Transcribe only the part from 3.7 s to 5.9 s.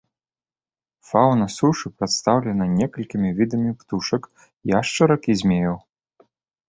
птушак, яшчарак і змеяў.